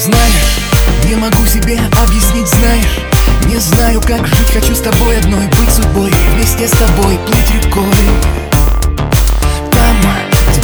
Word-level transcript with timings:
Знаешь, 0.00 0.58
не 1.04 1.14
могу 1.14 1.46
себе 1.46 1.78
объяснить, 2.02 2.48
знаешь 2.48 3.00
Не 3.46 3.58
знаю, 3.58 4.00
как 4.00 4.26
жить, 4.26 4.50
хочу 4.52 4.74
с 4.74 4.80
тобой 4.80 5.18
одной 5.18 5.46
Быть 5.46 5.70
судьбой, 5.72 6.10
вместе 6.34 6.66
с 6.66 6.72
тобой 6.72 7.16
плыть 7.26 7.50
рекой 7.52 8.49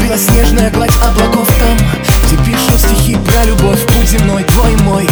белоснежная 0.07 0.70
гладь 0.70 0.96
облаков 1.02 1.48
Там, 1.59 1.77
где 2.26 2.36
пишут 2.44 2.79
стихи 2.79 3.17
про 3.17 3.44
любовь. 3.44 3.85
Путь 3.86 4.08
земной, 4.08 4.44
твой 4.44 4.76
мой, 4.76 5.08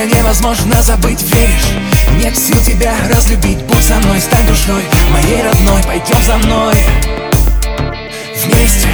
Тебя 0.00 0.18
невозможно 0.18 0.80
забыть, 0.80 1.20
веришь? 1.20 1.68
Нет 2.16 2.34
сил 2.34 2.56
тебя 2.62 2.94
разлюбить 3.10 3.58
Будь 3.64 3.84
со 3.84 3.96
мной, 3.96 4.18
стань 4.18 4.46
душой 4.46 4.82
моей 5.10 5.42
родной 5.42 5.82
Пойдем 5.82 6.22
за 6.22 6.38
мной 6.38 6.74
Вместе 8.42 8.88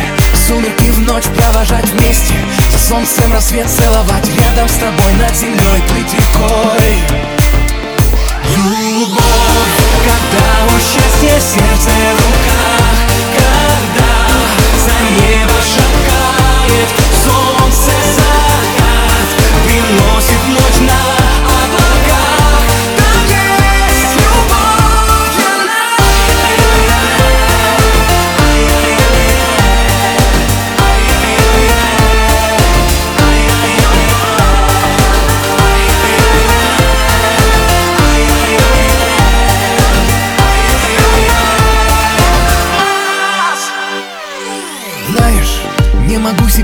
Сумерки 0.49 0.91
в 0.91 0.99
ночь 1.03 1.27
провожать 1.39 1.89
вместе 1.91 2.34
За 2.73 2.79
солнцем 2.79 3.33
рассвет 3.33 3.69
целовать 3.69 4.29
Рядом 4.37 4.69
с 4.69 4.75
тобой 4.75 5.12
над 5.21 5.37
землей 5.37 5.81
плыть 5.87 6.12
рекой 6.12 6.86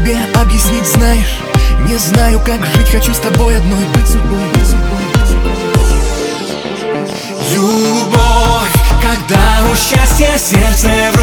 себе 0.03 0.17
объяснить, 0.35 0.87
знаешь 0.87 1.39
Не 1.89 1.97
знаю, 1.97 2.41
как 2.41 2.65
жить, 2.65 2.91
хочу 2.91 3.15
с 3.15 3.19
тобой 3.19 3.57
одной 3.57 3.85
быть 3.95 4.07
судьбой. 4.07 4.39
Любовь, 7.53 8.73
когда 9.03 9.71
у 9.71 9.77
счастья 9.77 10.39
сердце 10.39 10.89
в 11.13 11.22